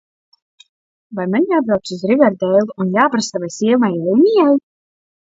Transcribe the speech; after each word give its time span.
Vai 1.19 1.25
man 1.33 1.45
jābrauc 1.51 1.93
uz 1.97 2.03
Riverdeilu 2.13 2.77
un 2.87 2.93
jāprasa 2.99 3.33
tavai 3.39 3.55
sievai 3.61 3.95
Eimijai? 4.03 4.53